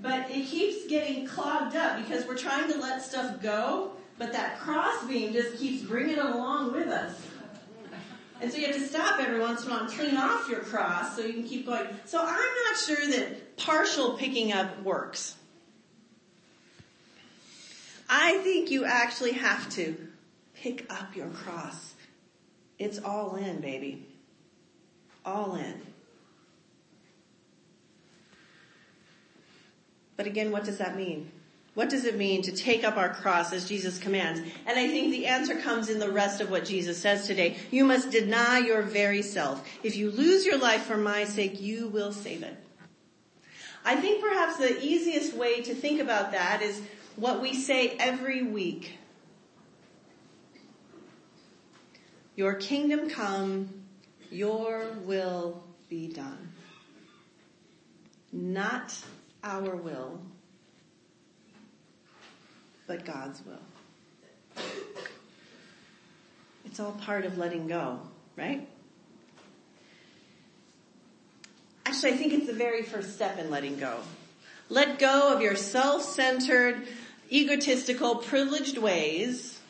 But 0.00 0.30
it 0.30 0.46
keeps 0.46 0.86
getting 0.86 1.26
clogged 1.26 1.74
up 1.74 1.96
because 2.04 2.24
we're 2.24 2.38
trying 2.38 2.70
to 2.70 2.78
let 2.78 3.02
stuff 3.02 3.42
go, 3.42 3.94
but 4.16 4.32
that 4.32 4.60
cross 4.60 5.04
beam 5.08 5.32
just 5.32 5.58
keeps 5.58 5.82
bringing 5.82 6.18
it 6.18 6.24
along 6.24 6.72
with 6.72 6.86
us. 6.86 7.20
And 8.40 8.50
so 8.50 8.56
you 8.56 8.66
have 8.66 8.76
to 8.76 8.86
stop 8.86 9.20
every 9.20 9.38
once 9.38 9.64
in 9.64 9.70
a 9.70 9.74
while 9.74 9.84
and 9.84 9.92
clean 9.92 10.16
off 10.16 10.48
your 10.48 10.60
cross 10.60 11.14
so 11.14 11.22
you 11.22 11.34
can 11.34 11.44
keep 11.44 11.66
going. 11.66 11.86
So 12.06 12.20
I'm 12.20 12.26
not 12.26 12.76
sure 12.78 13.06
that 13.10 13.56
partial 13.58 14.16
picking 14.16 14.52
up 14.52 14.82
works. 14.82 15.36
I 18.08 18.38
think 18.38 18.70
you 18.70 18.84
actually 18.86 19.32
have 19.32 19.68
to 19.70 19.94
pick 20.54 20.90
up 20.90 21.14
your 21.14 21.28
cross. 21.28 21.94
It's 22.78 22.98
all 22.98 23.36
in, 23.36 23.60
baby. 23.60 24.06
All 25.24 25.56
in. 25.56 25.82
But 30.16 30.26
again, 30.26 30.50
what 30.50 30.64
does 30.64 30.78
that 30.78 30.96
mean? 30.96 31.30
What 31.74 31.88
does 31.88 32.04
it 32.04 32.16
mean 32.16 32.42
to 32.42 32.52
take 32.52 32.82
up 32.82 32.96
our 32.96 33.14
cross 33.14 33.52
as 33.52 33.68
Jesus 33.68 33.98
commands? 33.98 34.40
And 34.66 34.78
I 34.78 34.88
think 34.88 35.12
the 35.12 35.26
answer 35.26 35.56
comes 35.56 35.88
in 35.88 36.00
the 36.00 36.10
rest 36.10 36.40
of 36.40 36.50
what 36.50 36.64
Jesus 36.64 36.98
says 36.98 37.26
today. 37.26 37.56
You 37.70 37.84
must 37.84 38.10
deny 38.10 38.58
your 38.58 38.82
very 38.82 39.22
self. 39.22 39.66
If 39.84 39.96
you 39.96 40.10
lose 40.10 40.44
your 40.44 40.58
life 40.58 40.82
for 40.82 40.96
my 40.96 41.24
sake, 41.24 41.60
you 41.60 41.88
will 41.88 42.12
save 42.12 42.42
it. 42.42 42.56
I 43.84 43.96
think 43.96 44.20
perhaps 44.20 44.58
the 44.58 44.82
easiest 44.84 45.34
way 45.34 45.62
to 45.62 45.74
think 45.74 46.00
about 46.00 46.32
that 46.32 46.60
is 46.60 46.82
what 47.16 47.40
we 47.40 47.54
say 47.54 47.90
every 47.98 48.42
week. 48.42 48.98
Your 52.36 52.54
kingdom 52.54 53.08
come, 53.10 53.68
your 54.30 54.92
will 55.04 55.62
be 55.88 56.08
done. 56.08 56.52
Not 58.32 58.96
our 59.42 59.76
will, 59.76 60.20
but 62.90 63.04
God's 63.04 63.40
will. 63.46 64.64
It's 66.64 66.80
all 66.80 66.90
part 66.90 67.24
of 67.24 67.38
letting 67.38 67.68
go, 67.68 68.00
right? 68.34 68.66
Actually, 71.86 72.14
I 72.14 72.16
think 72.16 72.32
it's 72.32 72.48
the 72.48 72.52
very 72.52 72.82
first 72.82 73.14
step 73.14 73.38
in 73.38 73.48
letting 73.48 73.78
go. 73.78 74.00
Let 74.68 74.98
go 74.98 75.32
of 75.32 75.40
your 75.40 75.54
self-centered, 75.54 76.82
egotistical, 77.30 78.16
privileged 78.16 78.76
ways. 78.76 79.60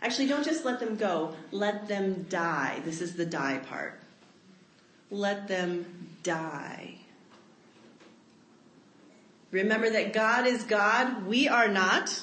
Actually, 0.00 0.28
don't 0.28 0.44
just 0.44 0.64
let 0.64 0.78
them 0.78 0.94
go. 0.94 1.34
Let 1.50 1.88
them 1.88 2.26
die. 2.28 2.80
This 2.84 3.00
is 3.00 3.16
the 3.16 3.26
die 3.26 3.58
part. 3.68 3.98
Let 5.10 5.48
them 5.48 6.14
die. 6.22 6.99
Remember 9.50 9.90
that 9.90 10.12
God 10.12 10.46
is 10.46 10.62
God, 10.62 11.26
we 11.26 11.48
are 11.48 11.68
not. 11.68 12.22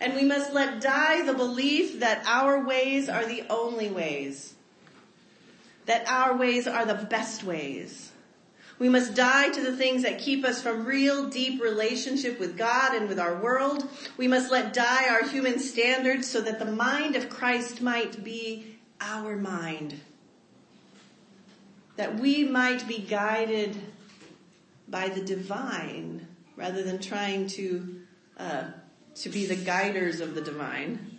And 0.00 0.14
we 0.14 0.24
must 0.24 0.52
let 0.52 0.82
die 0.82 1.22
the 1.22 1.32
belief 1.32 2.00
that 2.00 2.22
our 2.26 2.62
ways 2.62 3.08
are 3.08 3.24
the 3.24 3.44
only 3.48 3.90
ways. 3.90 4.54
That 5.86 6.06
our 6.06 6.36
ways 6.36 6.66
are 6.66 6.84
the 6.84 6.94
best 6.94 7.44
ways. 7.44 8.12
We 8.78 8.90
must 8.90 9.14
die 9.14 9.48
to 9.48 9.60
the 9.62 9.74
things 9.74 10.02
that 10.02 10.18
keep 10.18 10.44
us 10.44 10.60
from 10.60 10.84
real 10.84 11.30
deep 11.30 11.62
relationship 11.62 12.38
with 12.38 12.58
God 12.58 12.94
and 12.94 13.08
with 13.08 13.18
our 13.18 13.36
world. 13.36 13.88
We 14.18 14.28
must 14.28 14.50
let 14.50 14.74
die 14.74 15.08
our 15.08 15.26
human 15.26 15.58
standards 15.58 16.28
so 16.28 16.42
that 16.42 16.58
the 16.58 16.66
mind 16.66 17.16
of 17.16 17.30
Christ 17.30 17.80
might 17.80 18.22
be 18.22 18.76
our 19.00 19.34
mind. 19.34 19.98
That 21.96 22.18
we 22.18 22.44
might 22.44 22.86
be 22.86 22.98
guided 22.98 23.78
by 24.88 25.08
the 25.08 25.20
divine 25.20 26.26
rather 26.56 26.82
than 26.82 26.98
trying 26.98 27.46
to 27.48 28.00
uh, 28.38 28.64
to 29.14 29.28
be 29.28 29.46
the 29.46 29.56
guiders 29.56 30.20
of 30.20 30.34
the 30.34 30.40
divine. 30.40 31.16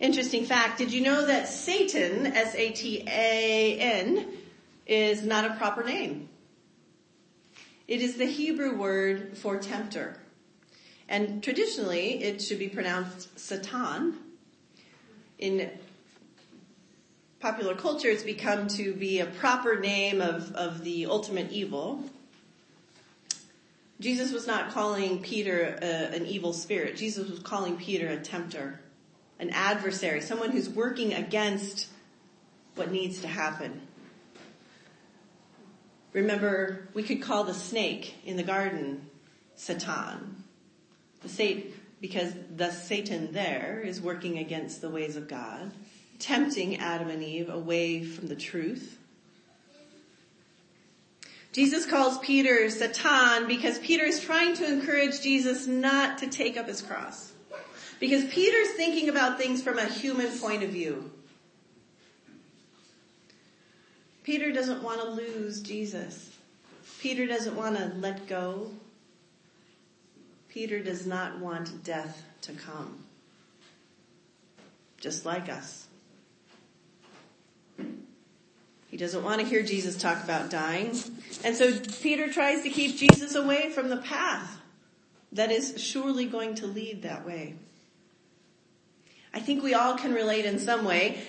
Interesting 0.00 0.46
fact, 0.46 0.78
did 0.78 0.92
you 0.92 1.02
know 1.02 1.26
that 1.26 1.46
Satan, 1.46 2.26
S-A-T-A-N, 2.26 4.26
is 4.86 5.22
not 5.22 5.44
a 5.44 5.54
proper 5.54 5.84
name? 5.84 6.28
It 7.86 8.00
is 8.00 8.16
the 8.16 8.24
Hebrew 8.24 8.76
word 8.76 9.36
for 9.36 9.58
tempter. 9.58 10.18
And 11.08 11.42
traditionally, 11.42 12.22
it 12.22 12.40
should 12.40 12.58
be 12.58 12.68
pronounced 12.68 13.38
Satan. 13.38 14.16
In 15.38 15.70
popular 17.40 17.74
culture, 17.74 18.08
it's 18.08 18.22
become 18.22 18.68
to 18.68 18.92
be 18.92 19.20
a 19.20 19.26
proper 19.26 19.80
name 19.80 20.20
of, 20.20 20.52
of 20.52 20.84
the 20.84 21.06
ultimate 21.06 21.50
evil. 21.50 22.04
Jesus 23.98 24.30
was 24.30 24.46
not 24.46 24.72
calling 24.72 25.22
Peter 25.22 25.78
a, 25.80 26.14
an 26.14 26.26
evil 26.26 26.52
spirit. 26.52 26.96
Jesus 26.96 27.30
was 27.30 27.38
calling 27.38 27.78
Peter 27.78 28.08
a 28.08 28.18
tempter, 28.18 28.78
an 29.38 29.48
adversary, 29.50 30.20
someone 30.20 30.50
who's 30.50 30.68
working 30.68 31.14
against 31.14 31.88
what 32.74 32.90
needs 32.92 33.20
to 33.20 33.28
happen. 33.28 33.80
Remember, 36.12 36.88
we 36.92 37.02
could 37.02 37.22
call 37.22 37.44
the 37.44 37.54
snake 37.54 38.16
in 38.26 38.36
the 38.36 38.42
garden 38.42 39.08
Satan. 39.54 40.44
The 41.22 41.28
Satan, 41.28 41.72
because 42.02 42.34
the 42.54 42.70
Satan 42.70 43.32
there 43.32 43.82
is 43.82 44.00
working 44.00 44.38
against 44.38 44.82
the 44.82 44.90
ways 44.90 45.16
of 45.16 45.26
God 45.26 45.72
tempting 46.20 46.76
Adam 46.76 47.08
and 47.08 47.22
Eve 47.22 47.48
away 47.48 48.04
from 48.04 48.28
the 48.28 48.36
truth. 48.36 48.98
Jesus 51.52 51.84
calls 51.84 52.18
Peter 52.18 52.70
Satan 52.70 53.48
because 53.48 53.78
Peter 53.80 54.04
is 54.04 54.20
trying 54.20 54.54
to 54.56 54.66
encourage 54.66 55.20
Jesus 55.20 55.66
not 55.66 56.18
to 56.18 56.28
take 56.28 56.56
up 56.56 56.68
his 56.68 56.80
cross. 56.80 57.32
Because 57.98 58.24
Peter's 58.26 58.70
thinking 58.76 59.08
about 59.08 59.36
things 59.36 59.60
from 59.60 59.78
a 59.78 59.84
human 59.84 60.28
point 60.38 60.62
of 60.62 60.70
view. 60.70 61.10
Peter 64.22 64.52
doesn't 64.52 64.82
want 64.82 65.00
to 65.00 65.08
lose 65.08 65.60
Jesus. 65.60 66.38
Peter 67.00 67.26
doesn't 67.26 67.56
want 67.56 67.76
to 67.76 67.92
let 67.96 68.28
go. 68.28 68.70
Peter 70.48 70.80
does 70.80 71.06
not 71.06 71.40
want 71.40 71.82
death 71.82 72.22
to 72.42 72.52
come. 72.52 73.04
Just 74.98 75.24
like 75.24 75.48
us. 75.48 75.88
He 78.90 78.96
doesn't 78.96 79.22
want 79.22 79.40
to 79.40 79.46
hear 79.46 79.62
Jesus 79.62 79.96
talk 79.96 80.22
about 80.24 80.50
dying. 80.50 80.98
And 81.44 81.54
so 81.54 81.78
Peter 82.02 82.30
tries 82.32 82.64
to 82.64 82.70
keep 82.70 82.96
Jesus 82.96 83.36
away 83.36 83.70
from 83.70 83.88
the 83.88 83.98
path 83.98 84.58
that 85.32 85.52
is 85.52 85.80
surely 85.80 86.26
going 86.26 86.56
to 86.56 86.66
lead 86.66 87.02
that 87.02 87.24
way. 87.24 87.54
I 89.32 89.38
think 89.38 89.62
we 89.62 89.74
all 89.74 89.96
can 89.96 90.12
relate 90.12 90.44
in 90.44 90.58
some 90.58 90.84
way. 90.84 91.22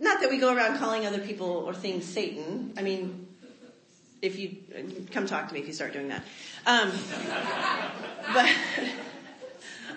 Not 0.00 0.22
that 0.22 0.30
we 0.30 0.38
go 0.38 0.54
around 0.54 0.78
calling 0.78 1.04
other 1.04 1.18
people 1.18 1.46
or 1.48 1.74
things 1.74 2.06
Satan. 2.06 2.72
I 2.78 2.82
mean, 2.82 3.26
if 4.22 4.38
you 4.38 4.56
come 5.12 5.26
talk 5.26 5.48
to 5.48 5.54
me 5.54 5.60
if 5.60 5.66
you 5.66 5.74
start 5.74 5.92
doing 5.92 6.08
that. 6.08 6.24
Um, 6.66 6.90
but 8.32 8.50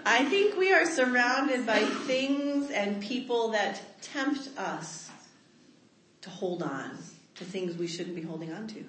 I 0.06 0.26
think 0.26 0.58
we 0.58 0.74
are 0.74 0.86
surrounded 0.86 1.66
by 1.66 1.80
things 1.80 2.70
and 2.70 3.02
people 3.02 3.50
that 3.50 3.82
tempt 4.02 4.50
us 4.58 5.07
to 6.28 6.34
hold 6.34 6.62
on 6.62 6.92
to 7.36 7.46
things 7.46 7.78
we 7.78 7.88
shouldn't 7.88 8.16
be 8.16 8.22
holding 8.22 8.52
on 8.52 8.68
to. 8.68 8.86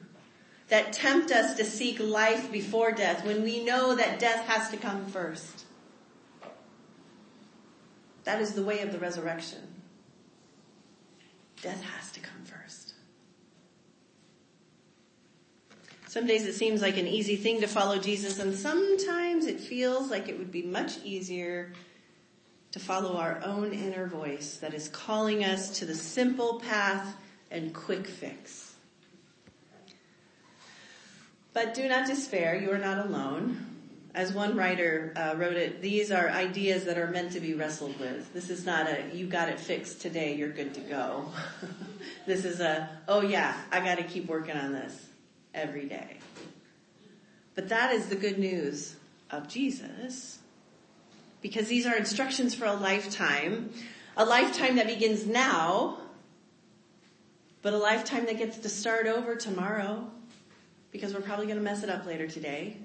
That 0.68 0.92
tempt 0.92 1.30
us 1.30 1.56
to 1.56 1.64
seek 1.64 1.98
life 2.00 2.52
before 2.52 2.92
death 2.92 3.24
when 3.24 3.42
we 3.42 3.64
know 3.64 3.94
that 3.94 4.18
death 4.18 4.46
has 4.46 4.68
to 4.70 4.76
come 4.76 5.06
first. 5.06 5.64
That 8.24 8.42
is 8.42 8.52
the 8.52 8.62
way 8.62 8.80
of 8.80 8.92
the 8.92 8.98
resurrection. 8.98 9.60
Death 11.62 11.82
has 11.82 12.12
to 12.12 12.20
come 12.20 12.44
first. 12.44 12.94
Some 16.08 16.26
days 16.26 16.44
it 16.44 16.54
seems 16.54 16.82
like 16.82 16.96
an 16.96 17.06
easy 17.06 17.36
thing 17.36 17.60
to 17.60 17.66
follow 17.66 17.98
Jesus 17.98 18.38
and 18.38 18.54
sometimes 18.54 19.46
it 19.46 19.60
feels 19.60 20.10
like 20.10 20.28
it 20.28 20.38
would 20.38 20.52
be 20.52 20.62
much 20.62 20.98
easier 21.04 21.72
to 22.72 22.78
follow 22.78 23.16
our 23.16 23.40
own 23.44 23.72
inner 23.72 24.06
voice 24.06 24.56
that 24.58 24.74
is 24.74 24.88
calling 24.88 25.44
us 25.44 25.78
to 25.78 25.86
the 25.86 25.94
simple 25.94 26.60
path 26.60 27.16
and 27.50 27.74
quick 27.74 28.06
fix. 28.06 28.74
But 31.52 31.74
do 31.74 31.88
not 31.88 32.06
despair, 32.06 32.54
you 32.54 32.70
are 32.70 32.78
not 32.78 33.06
alone. 33.06 33.66
As 34.14 34.32
one 34.32 34.56
writer 34.56 35.12
uh, 35.16 35.34
wrote 35.36 35.56
it, 35.56 35.82
these 35.82 36.10
are 36.10 36.28
ideas 36.28 36.84
that 36.84 36.98
are 36.98 37.08
meant 37.08 37.32
to 37.32 37.40
be 37.40 37.54
wrestled 37.54 37.98
with. 38.00 38.32
This 38.32 38.50
is 38.50 38.64
not 38.64 38.86
a, 38.86 39.04
you 39.12 39.26
got 39.26 39.48
it 39.48 39.60
fixed 39.60 40.00
today, 40.00 40.34
you're 40.34 40.50
good 40.50 40.74
to 40.74 40.80
go. 40.80 41.30
this 42.26 42.44
is 42.44 42.60
a, 42.60 42.88
oh 43.06 43.22
yeah, 43.22 43.56
I 43.70 43.80
gotta 43.80 44.02
keep 44.02 44.26
working 44.26 44.56
on 44.56 44.72
this 44.72 45.06
every 45.54 45.86
day. 45.86 46.18
But 47.54 47.68
that 47.70 47.92
is 47.92 48.06
the 48.06 48.16
good 48.16 48.38
news 48.38 48.96
of 49.30 49.48
Jesus. 49.48 50.38
Because 51.42 51.68
these 51.68 51.86
are 51.86 51.96
instructions 51.96 52.54
for 52.54 52.66
a 52.66 52.74
lifetime. 52.74 53.72
A 54.16 54.24
lifetime 54.24 54.76
that 54.76 54.86
begins 54.86 55.26
now, 55.26 55.98
but 57.68 57.74
a 57.74 57.78
lifetime 57.78 58.24
that 58.24 58.38
gets 58.38 58.56
to 58.56 58.68
start 58.70 59.06
over 59.06 59.36
tomorrow. 59.36 60.10
Because 60.90 61.12
we're 61.12 61.20
probably 61.20 61.46
gonna 61.46 61.60
mess 61.60 61.82
it 61.82 61.90
up 61.90 62.06
later 62.06 62.26
today. 62.26 62.78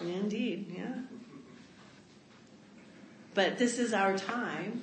Indeed, 0.00 0.74
yeah. 0.74 0.94
But 3.34 3.58
this 3.58 3.78
is 3.78 3.92
our 3.92 4.16
time. 4.16 4.82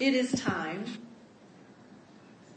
It 0.00 0.14
is 0.14 0.32
time 0.32 0.86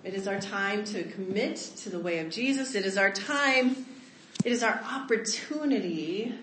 it 0.04 0.16
is 0.16 0.28
our 0.28 0.40
time 0.40 0.86
to 0.86 1.04
commit 1.04 1.58
to 1.58 1.90
the 1.92 2.00
way 2.00 2.18
of 2.18 2.32
Jesus. 2.32 2.74
It 2.74 2.84
is 2.84 2.98
our 2.98 3.12
time, 3.12 3.86
it 4.44 4.52
is 4.52 4.64
our 4.64 4.82
opportunity 4.90 6.34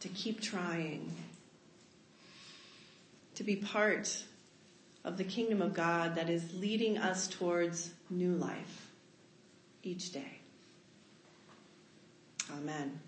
to 0.00 0.08
keep 0.08 0.40
trying, 0.40 1.10
to 3.34 3.44
be 3.44 3.56
part 3.56 4.24
of 5.04 5.16
the 5.16 5.24
kingdom 5.24 5.60
of 5.60 5.74
God 5.74 6.14
that 6.14 6.30
is 6.30 6.54
leading 6.54 6.98
us 6.98 7.26
towards 7.26 7.90
new 8.08 8.34
life 8.34 8.90
each 9.82 10.12
day. 10.12 10.38
Amen. 12.56 13.00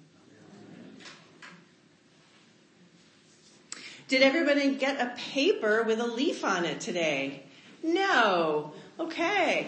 Did 4.09 4.23
everybody 4.23 4.75
get 4.75 5.01
a 5.01 5.15
paper 5.17 5.83
with 5.83 6.01
a 6.01 6.07
leaf 6.07 6.45
on 6.45 6.65
it 6.65 6.81
today? 6.81 7.43
No. 7.83 8.73
Okay. 8.99 9.67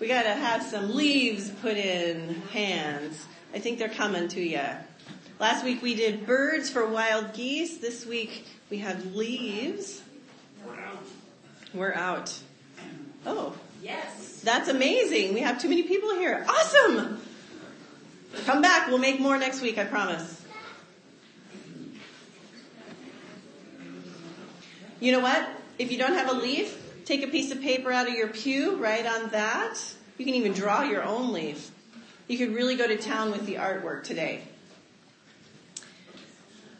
We 0.00 0.08
gotta 0.08 0.34
have 0.34 0.62
some 0.62 0.94
leaves 0.94 1.50
put 1.50 1.76
in 1.76 2.34
hands. 2.52 3.24
I 3.54 3.58
think 3.58 3.78
they're 3.78 3.88
coming 3.88 4.28
to 4.28 4.40
you. 4.40 4.62
Last 5.38 5.64
week 5.64 5.82
we 5.82 5.94
did 5.94 6.26
birds 6.26 6.70
for 6.70 6.86
wild 6.86 7.32
geese. 7.34 7.78
This 7.78 8.04
week 8.04 8.46
we 8.70 8.78
have 8.78 9.14
leaves. 9.14 10.02
We're 11.74 11.94
out. 11.94 12.38
Oh. 13.26 13.56
Yes. 13.82 14.40
That's 14.44 14.68
amazing. 14.68 15.34
We 15.34 15.40
have 15.40 15.60
too 15.60 15.68
many 15.68 15.82
people 15.82 16.14
here. 16.14 16.44
Awesome. 16.48 17.20
Come 18.44 18.62
back. 18.62 18.88
We'll 18.88 18.98
make 18.98 19.20
more 19.20 19.38
next 19.38 19.60
week, 19.60 19.78
I 19.78 19.84
promise. 19.84 20.44
You 25.00 25.12
know 25.12 25.20
what? 25.20 25.48
If 25.78 25.90
you 25.90 25.98
don't 25.98 26.14
have 26.14 26.28
a 26.28 26.34
leaf, 26.34 26.82
Take 27.04 27.24
a 27.24 27.26
piece 27.26 27.50
of 27.50 27.60
paper 27.60 27.90
out 27.90 28.08
of 28.08 28.14
your 28.14 28.28
pew, 28.28 28.76
write 28.76 29.06
on 29.06 29.30
that. 29.30 29.76
You 30.18 30.24
can 30.24 30.34
even 30.34 30.52
draw 30.52 30.84
your 30.84 31.02
own 31.02 31.32
leaf. 31.32 31.72
You 32.28 32.38
could 32.38 32.54
really 32.54 32.76
go 32.76 32.86
to 32.86 32.96
town 32.96 33.32
with 33.32 33.44
the 33.44 33.56
artwork 33.56 34.04
today. 34.04 34.42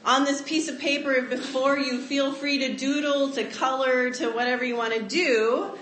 On 0.04 0.24
this 0.24 0.42
piece 0.42 0.68
of 0.68 0.80
paper 0.80 1.22
before 1.22 1.78
you, 1.78 2.00
feel 2.00 2.32
free 2.32 2.58
to 2.58 2.74
doodle, 2.74 3.30
to 3.30 3.44
color, 3.44 4.10
to 4.10 4.30
whatever 4.30 4.64
you 4.64 4.74
want 4.74 4.94
to 4.94 5.02
do, 5.02 5.78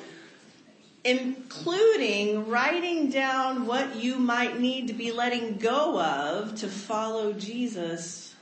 including 1.05 2.49
writing 2.49 3.09
down 3.09 3.67
what 3.67 3.97
you 3.97 4.17
might 4.17 4.61
need 4.61 4.89
to 4.89 4.93
be 4.93 5.11
letting 5.11 5.57
go 5.57 5.99
of 5.99 6.57
to 6.57 6.69
follow 6.69 7.33
Jesus. 7.33 8.35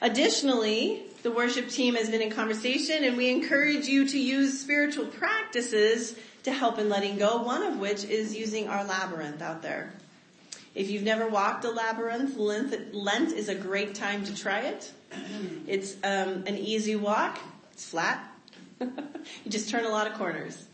Additionally, 0.00 1.02
the 1.22 1.30
worship 1.30 1.68
team 1.68 1.94
has 1.94 2.08
been 2.08 2.22
in 2.22 2.30
conversation 2.30 3.04
and 3.04 3.18
we 3.18 3.30
encourage 3.30 3.86
you 3.86 4.08
to 4.08 4.18
use 4.18 4.58
spiritual 4.58 5.06
practices 5.06 6.16
to 6.44 6.50
help 6.50 6.78
in 6.78 6.88
letting 6.88 7.18
go, 7.18 7.42
one 7.42 7.62
of 7.62 7.78
which 7.78 8.02
is 8.04 8.34
using 8.34 8.68
our 8.68 8.82
labyrinth 8.82 9.42
out 9.42 9.62
there. 9.62 9.92
If 10.74 10.90
you've 10.90 11.02
never 11.02 11.28
walked 11.28 11.64
a 11.64 11.70
labyrinth, 11.70 12.36
Lent, 12.36 13.32
is 13.32 13.48
a 13.48 13.54
great 13.54 13.94
time 13.94 14.24
to 14.24 14.34
try 14.34 14.60
it. 14.60 14.90
It's 15.66 15.96
um, 16.02 16.44
an 16.46 16.56
easy 16.56 16.96
walk. 16.96 17.38
It's 17.72 17.88
flat. 17.88 18.26
you 18.80 19.50
just 19.50 19.68
turn 19.68 19.84
a 19.84 19.90
lot 19.90 20.06
of 20.06 20.14
corners. 20.14 20.64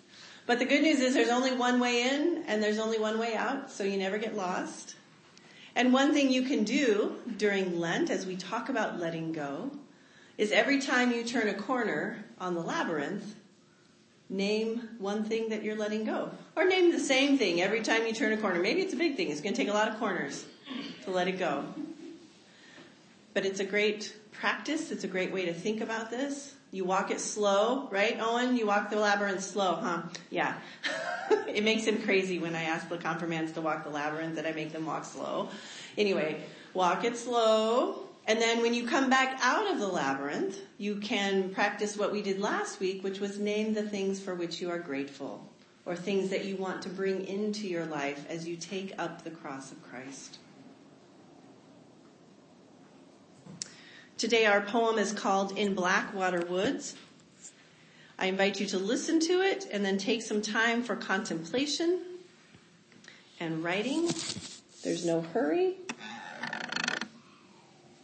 But 0.47 0.61
the 0.61 0.65
good 0.65 0.83
news 0.83 1.01
is 1.01 1.15
there's 1.15 1.29
only 1.29 1.53
one 1.53 1.81
way 1.81 2.03
in 2.03 2.45
and 2.47 2.63
there's 2.63 2.79
only 2.79 2.99
one 2.99 3.19
way 3.19 3.35
out, 3.35 3.71
so 3.71 3.85
you 3.85 3.99
never 3.99 4.19
get 4.19 4.37
lost. 4.37 4.95
And 5.75 5.93
one 5.93 6.15
thing 6.15 6.31
you 6.31 6.43
can 6.43 6.65
do 6.65 7.17
during 7.37 7.79
Lent 7.79 8.09
as 8.09 8.25
we 8.25 8.37
talk 8.37 8.69
about 8.69 8.99
letting 8.99 9.33
go 9.33 9.71
is 10.39 10.53
every 10.53 10.81
time 10.81 11.13
you 11.13 11.25
turn 11.25 11.49
a 11.49 11.55
corner 11.55 12.25
on 12.41 12.55
the 12.55 12.61
labyrinth, 12.61 13.35
name 14.31 14.89
one 14.99 15.25
thing 15.25 15.51
that 15.51 15.63
you're 15.63 15.77
letting 15.77 16.05
go. 16.05 16.31
Or 16.57 16.67
name 16.67 16.93
the 16.93 17.01
same 17.01 17.39
thing 17.39 17.61
every 17.61 17.81
time 17.81 18.07
you 18.07 18.13
turn 18.13 18.33
a 18.33 18.37
corner. 18.37 18.61
Maybe 18.61 18.83
it's 18.83 18.93
a 18.93 18.97
big 18.97 19.17
thing. 19.17 19.31
It's 19.31 19.41
going 19.41 19.55
to 19.55 19.61
take 19.61 19.71
a 19.71 19.75
lot 19.75 19.89
of 19.89 19.99
corners 19.99 20.45
to 21.05 21.11
let 21.11 21.29
it 21.29 21.39
go. 21.39 21.65
But 23.35 23.47
it's 23.47 23.61
a 23.61 23.65
great 23.65 24.15
practice. 24.33 24.91
It's 24.91 25.05
a 25.05 25.09
great 25.09 25.33
way 25.33 25.47
to 25.47 25.55
think 25.55 25.81
about 25.81 26.11
this. 26.11 26.55
You 26.71 26.85
walk 26.85 27.11
it 27.11 27.21
slow, 27.21 27.89
right, 27.91 28.19
Owen? 28.21 28.57
You 28.57 28.67
walk 28.67 28.91
the 28.91 28.97
labyrinth 28.97 29.43
slow, 29.43 29.77
huh? 29.77 30.03
Yeah. 30.29 30.55
it 31.49 31.65
makes 31.65 31.87
him 31.87 32.03
crazy 32.03 32.39
when 32.39 32.55
I 32.55 32.65
ask 32.65 32.89
the 32.91 32.99
confirmands 32.99 33.53
to 33.53 33.63
walk 33.63 33.85
the 33.85 33.91
labyrinth 33.91 34.37
that 34.37 34.47
I 34.47 34.53
make 34.53 34.73
them 34.73 34.85
walk 34.85 35.07
slow. 35.07 35.49
Anyway, 35.97 36.43
walk 36.75 37.05
it 37.05 37.17
slow. 37.17 38.08
And 38.29 38.43
then 38.43 38.61
when 38.61 38.75
you 38.75 38.87
come 38.87 39.09
back 39.09 39.41
out 39.43 39.73
of 39.73 39.79
the 39.79 39.89
labyrinth, 39.89 40.59
you 40.77 40.97
can 40.97 41.49
practice 41.49 41.97
what 41.97 42.13
we 42.13 42.21
did 42.21 42.39
last 42.39 42.79
week, 42.79 43.03
which 43.03 43.21
was 43.21 43.39
name 43.39 43.73
the 43.73 43.83
things 43.83 44.21
for 44.21 44.35
which 44.35 44.61
you 44.61 44.69
are 44.69 44.79
grateful 44.79 45.51
or 45.87 45.97
things 45.97 46.29
that 46.29 46.45
you 46.45 46.55
want 46.57 46.83
to 46.83 46.91
bring 46.91 47.27
into 47.27 47.67
your 47.67 47.87
life 47.87 48.27
as 48.29 48.47
you 48.47 48.55
take 48.55 48.93
up 48.99 49.25
the 49.25 49.31
cross 49.31 49.73
of 49.73 49.83
Christ. 49.83 50.37
Today 54.19 54.45
our 54.45 54.61
poem 54.61 54.99
is 54.99 55.15
called 55.15 55.57
In 55.57 55.75
Blackwater 55.75 56.45
Woods. 56.45 56.97
I 58.19 58.27
invite 58.27 58.61
you 58.61 58.67
to 58.67 58.79
listen 58.79 59.21
to 59.21 59.41
it 59.41 59.67
and 59.73 59.83
then 59.83 59.97
take 59.97 60.21
some 60.21 60.43
time 60.43 60.83
for 60.83 60.97
contemplation 60.97 62.01
and 63.41 63.65
writing. 63.65 64.11
There's 64.85 65.07
no 65.07 65.23
hurry. 65.23 65.77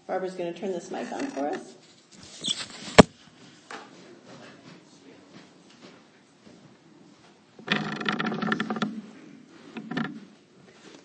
Barbara's 0.07 0.35
going 0.35 0.53
to 0.53 0.59
turn 0.59 0.73
this 0.73 0.91
mic 0.91 1.11
on 1.13 1.27
for 1.29 1.49
us. 1.49 1.75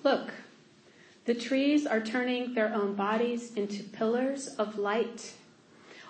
Look, 0.03 0.31
the 1.25 1.33
trees 1.33 1.85
are 1.85 2.01
turning 2.01 2.53
their 2.53 2.73
own 2.73 2.95
bodies 2.95 3.53
into 3.53 3.83
pillars 3.83 4.47
of 4.55 4.77
light, 4.77 5.33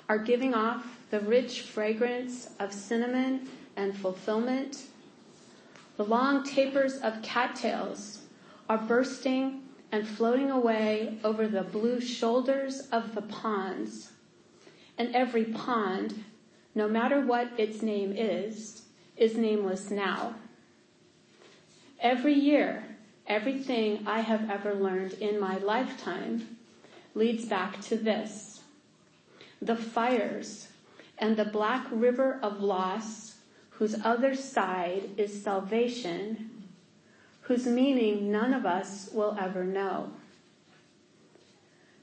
are 0.07 0.17
giving 0.17 0.53
off 0.53 0.99
the 1.11 1.19
rich 1.19 1.61
fragrance 1.61 2.49
of 2.59 2.73
cinnamon 2.73 3.47
and 3.75 3.95
fulfillment. 3.95 4.83
The 5.97 6.05
long 6.05 6.43
tapers 6.43 6.97
of 6.97 7.21
cattails 7.21 8.21
are 8.67 8.77
bursting 8.77 9.58
and 9.91 10.07
floating 10.07 10.51
away 10.51 11.17
over 11.23 11.47
the 11.47 11.63
blue 11.63 11.99
shoulders 11.99 12.87
of 12.91 13.15
the 13.15 13.21
ponds. 13.21 14.11
And 14.97 15.15
every 15.15 15.45
pond, 15.45 16.23
no 16.75 16.87
matter 16.87 17.21
what 17.21 17.51
its 17.57 17.81
name 17.81 18.13
is, 18.15 18.83
is 19.17 19.35
nameless 19.35 19.89
now. 19.89 20.35
Every 21.99 22.33
year, 22.33 22.85
everything 23.27 24.05
I 24.07 24.21
have 24.21 24.49
ever 24.49 24.73
learned 24.73 25.13
in 25.13 25.39
my 25.39 25.57
lifetime 25.57 26.57
leads 27.15 27.45
back 27.45 27.81
to 27.81 27.97
this. 27.97 28.61
The 29.61 29.75
fires 29.75 30.67
and 31.17 31.35
the 31.35 31.45
black 31.45 31.85
river 31.91 32.39
of 32.41 32.61
loss, 32.61 33.35
whose 33.71 33.95
other 34.05 34.35
side 34.35 35.09
is 35.17 35.43
salvation, 35.43 36.58
whose 37.49 37.65
meaning 37.65 38.31
none 38.31 38.53
of 38.53 38.63
us 38.63 39.09
will 39.11 39.35
ever 39.39 39.63
know. 39.63 40.11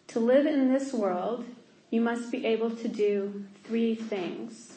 To 0.09 0.19
live 0.19 0.45
in 0.45 0.73
this 0.73 0.93
world, 0.93 1.45
you 1.89 2.01
must 2.01 2.33
be 2.33 2.45
able 2.45 2.71
to 2.71 2.89
do 2.89 3.45
three 3.63 3.95
things. 3.95 4.73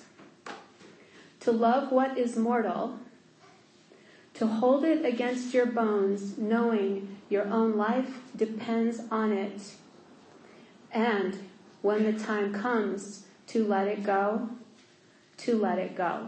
To 1.39 1.51
love 1.51 1.91
what 1.91 2.19
is 2.19 2.35
mortal, 2.37 2.99
to 4.35 4.45
hold 4.45 4.83
it 4.83 5.03
against 5.03 5.55
your 5.55 5.65
bones, 5.65 6.37
knowing 6.37 7.17
your 7.29 7.47
own 7.47 7.75
life 7.75 8.19
depends 8.35 9.01
on 9.09 9.31
it, 9.31 9.73
and 10.91 11.49
when 11.81 12.03
the 12.03 12.23
time 12.23 12.53
comes 12.53 13.25
to 13.47 13.65
let 13.65 13.87
it 13.87 14.03
go, 14.03 14.49
to 15.37 15.57
let 15.57 15.79
it 15.79 15.95
go. 15.95 16.27